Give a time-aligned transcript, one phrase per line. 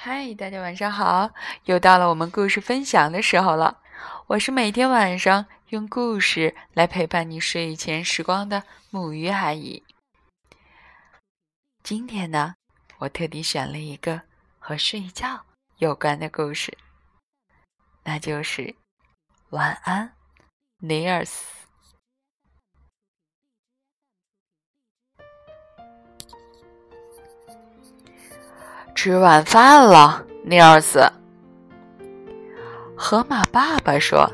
[0.00, 1.34] 嗨，大家晚上好！
[1.64, 3.80] 又到了我们故事分享的时候了。
[4.28, 9.82] 我是每天晚上用故事来陪伴你睡前时光的木鱼阿姨。
[11.82, 12.54] 今天呢，
[12.98, 14.22] 我特地选了一个
[14.60, 15.44] 和睡觉
[15.78, 16.78] 有关的故事，
[18.04, 18.76] 那就是
[19.50, 20.12] 晚安，
[20.78, 21.67] 尼尔斯。
[29.00, 31.08] 吃晚饭了，尼尔斯。
[32.96, 34.28] 河马爸爸说：“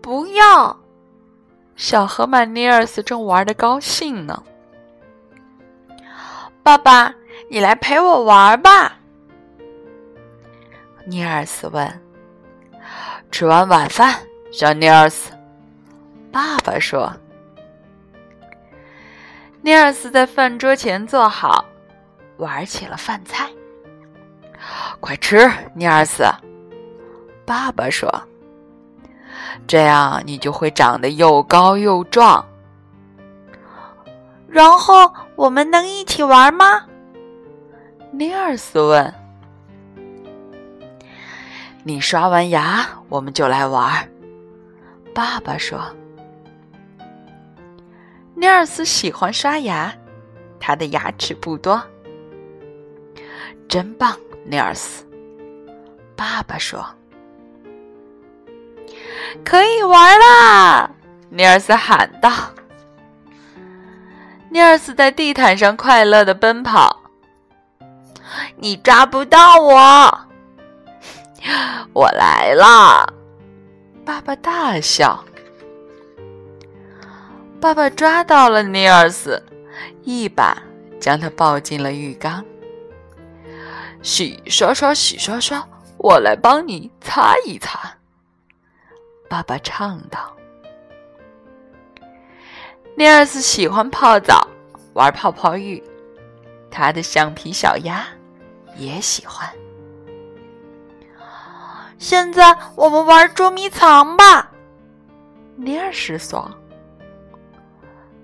[0.00, 0.74] 不要。”
[1.76, 4.42] 小河马尼尔斯正玩的高兴呢。
[6.62, 7.14] 爸爸，
[7.50, 8.98] 你来陪我玩吧。
[11.04, 12.00] 尼尔斯问
[13.30, 14.18] ：“吃完晚饭，
[14.50, 15.30] 小尼尔斯。”
[16.32, 17.12] 爸爸说。
[19.62, 21.64] 尼尔斯在饭桌前坐好，
[22.36, 23.48] 玩起了饭菜。
[25.00, 26.24] 快吃，尼尔斯！
[27.44, 28.08] 爸爸说
[29.66, 32.44] ：“这样你就会长得又高又壮。”
[34.48, 36.86] 然后我们能一起玩吗？
[38.12, 39.12] 尼尔斯问。
[41.82, 44.08] “你刷完牙，我们就来玩。”
[45.12, 45.80] 爸爸说。
[48.38, 49.90] 尼尔斯喜欢刷牙，
[50.60, 51.82] 他的牙齿不多。
[53.66, 55.06] 真棒，尼尔斯！
[56.14, 56.86] 爸爸说
[59.42, 60.90] ：“可以玩啦！”
[61.30, 62.30] 尼尔斯喊道。
[64.50, 67.04] 尼尔斯在地毯上快乐的奔跑。
[68.56, 70.20] 你抓不到我！
[71.94, 73.06] 我来啦！
[74.04, 75.24] 爸爸大笑。
[77.66, 79.44] 爸爸抓到了尼尔斯，
[80.04, 80.56] 一把
[81.00, 82.44] 将他抱进了浴缸。
[84.02, 87.92] 洗刷刷，洗刷刷，我来帮你擦一擦。
[89.28, 90.32] 爸爸唱道。
[92.96, 94.46] 尼尔斯喜欢泡澡，
[94.92, 95.82] 玩泡泡浴，
[96.70, 98.06] 他的橡皮小鸭
[98.76, 99.44] 也喜欢。
[101.98, 104.52] 现在我们玩捉迷藏吧，
[105.56, 106.48] 尼尔斯说。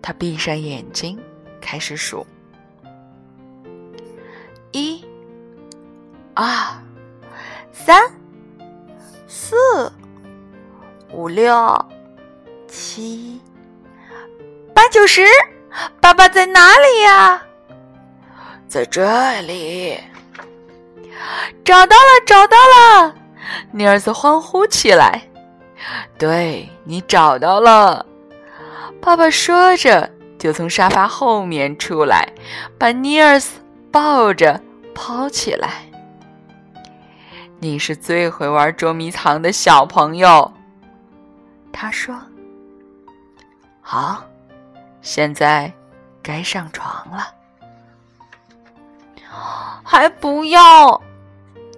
[0.00, 1.18] 他闭上眼睛，
[1.60, 2.26] 开始数：
[4.72, 5.04] 一、
[6.34, 6.46] 二、
[7.72, 8.02] 三、
[9.26, 9.56] 四、
[11.12, 11.84] 五、六、
[12.68, 13.40] 七、
[14.74, 15.22] 八、九、十。
[16.00, 17.42] 爸爸在哪里呀？
[18.66, 19.98] 在这里。
[21.64, 23.14] 找到了，找到了！
[23.72, 25.22] 尼尔斯欢呼起来。
[26.16, 28.06] 对你找到了。
[29.00, 32.28] 爸爸说着，就从沙发后面出来，
[32.78, 33.60] 把尼尔斯
[33.92, 34.60] 抱着
[34.94, 35.82] 抛起来。
[37.58, 40.52] 你是最会玩捉迷藏的小朋友，
[41.72, 42.14] 他说。
[43.80, 44.24] 好，
[45.00, 45.72] 现在
[46.20, 47.28] 该上床了。
[49.84, 51.00] 还不要，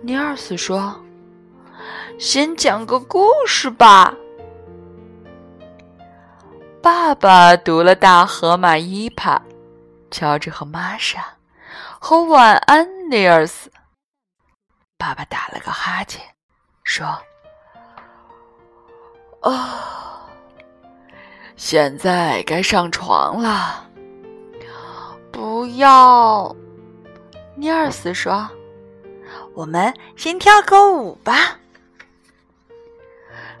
[0.00, 0.98] 尼尔斯说。
[2.18, 4.14] 先讲个故事吧。
[6.90, 9.36] 爸爸读了《大河马伊帕》，
[10.10, 11.22] 乔治和玛莎，
[11.98, 13.70] 和晚安，尼尔斯。
[14.96, 16.24] 爸爸打了个哈欠，
[16.84, 17.06] 说
[19.44, 19.52] ：“哦，
[21.56, 23.86] 现在该上床了。”
[25.30, 26.56] 不要，
[27.54, 28.48] 尼尔斯说
[29.52, 31.58] ：“我们先跳个舞吧。”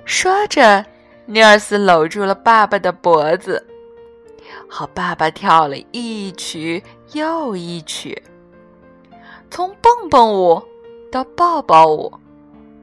[0.06, 0.82] 说着。
[1.30, 3.62] 尼尔斯搂住了爸爸的脖子，
[4.66, 8.22] 和爸爸跳了一曲又一曲，
[9.50, 10.62] 从蹦蹦舞
[11.12, 12.10] 到抱抱舞，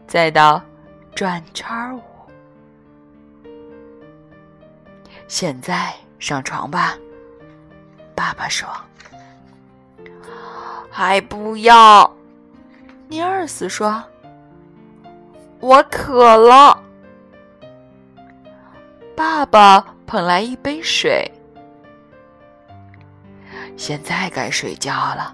[0.06, 0.62] 再到
[1.16, 2.02] 转圈舞。
[5.28, 6.96] 现在上床吧，
[8.14, 8.70] 爸爸说。
[10.92, 12.16] 还不要，
[13.08, 14.04] 尼尔斯说。
[15.60, 16.85] 我渴了。
[19.16, 21.32] 爸爸捧来一杯水。
[23.78, 25.34] 现在该睡觉了，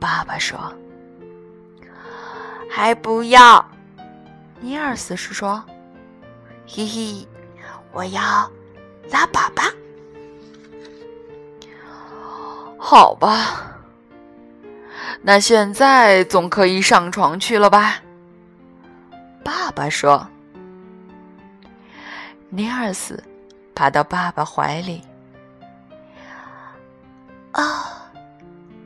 [0.00, 0.58] 爸爸说。
[2.68, 3.64] 还不要，
[4.60, 5.64] 尼尔斯是说。
[6.66, 7.26] 嘿嘿，
[7.92, 8.20] 我要
[9.10, 9.72] 拉粑粑。
[12.76, 13.72] 好吧，
[15.22, 18.02] 那现在总可以上床去了吧？
[19.44, 20.28] 爸爸说。
[22.50, 23.22] 尼尔斯
[23.74, 25.02] 爬到爸爸怀里。
[27.52, 27.84] 哦，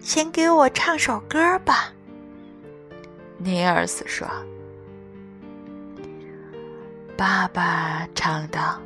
[0.00, 1.92] 先给我唱首歌吧。”
[3.38, 4.28] 尼尔斯说。
[7.16, 8.80] 爸爸唱道：“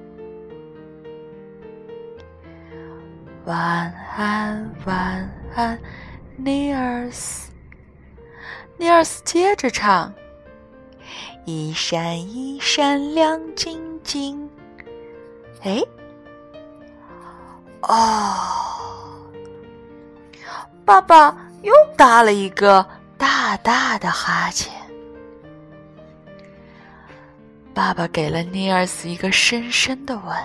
[3.46, 5.78] 晚安，晚安，
[6.36, 7.50] 尼尔斯。”
[8.76, 10.12] 尼尔斯接着唱
[11.46, 14.46] ：“一闪一闪亮晶晶。”
[15.66, 15.82] 哎，
[17.82, 19.28] 哦，
[20.84, 22.86] 爸爸又打了一个
[23.18, 24.72] 大大的哈欠。
[27.74, 30.36] 爸爸给了尼尔斯一个深深的吻。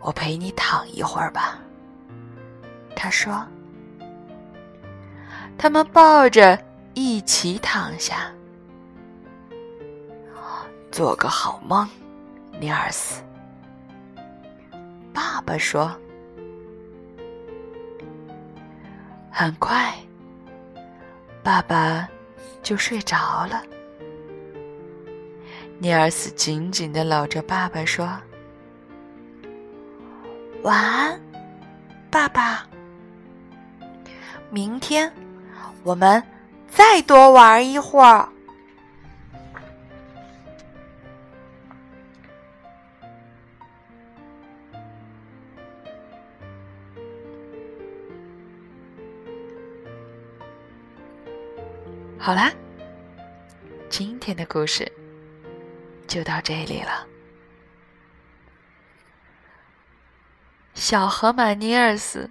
[0.00, 1.58] 我陪你躺一会儿吧，
[2.94, 3.44] 他说。
[5.58, 6.56] 他们抱着
[6.94, 8.32] 一起躺下，
[10.92, 11.86] 做个好梦，
[12.60, 13.20] 尼尔斯。
[15.12, 15.94] 爸爸说。
[19.30, 19.94] 很快，
[21.42, 22.06] 爸爸
[22.62, 23.62] 就睡着了。
[25.78, 28.06] 尼尔斯紧紧的搂着爸爸说
[30.62, 31.18] ：“晚安，
[32.10, 32.66] 爸爸。
[34.50, 35.10] 明天
[35.82, 36.22] 我们
[36.68, 38.28] 再多玩一会儿。”
[52.22, 52.52] 好啦，
[53.88, 54.92] 今天的故事。
[56.06, 57.06] 就到这里了。
[60.74, 62.28] 小河马尼尔斯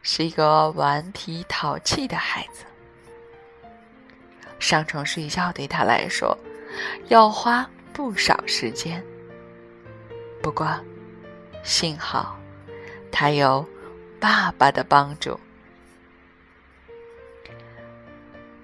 [0.00, 2.64] 是一个顽皮淘气的孩子，
[4.58, 6.34] 上床睡觉对他来说
[7.08, 9.04] 要花不少时间。
[10.40, 10.66] 不过，
[11.62, 12.38] 幸好
[13.12, 13.68] 他有
[14.18, 15.38] 爸爸的帮助。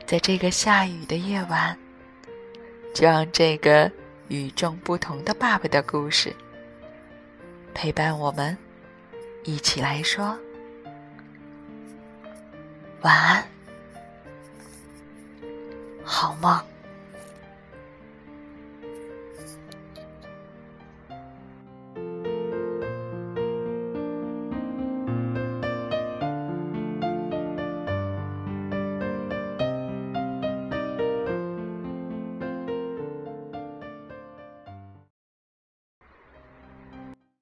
[0.06, 1.76] 在这个下雨的夜晚，
[2.94, 3.90] 就让这个。
[4.28, 6.34] 与众不同的爸爸的故事，
[7.72, 8.58] 陪伴我们
[9.44, 10.36] 一起来说
[13.02, 13.48] 晚安，
[16.02, 16.75] 好梦。